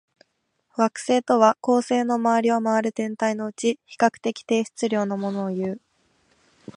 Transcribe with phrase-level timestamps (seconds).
[0.75, 5.79] 惑星とは、恒星の周りを回る天体のうち、比較的低質量のものをいう。